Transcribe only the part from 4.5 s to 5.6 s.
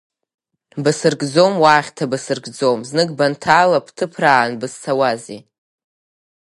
бызцауазеи?!